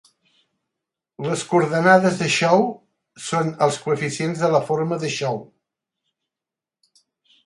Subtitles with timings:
[1.25, 2.65] Les coordenades de Chow
[3.25, 5.37] son els coeficients de la forma de Chow.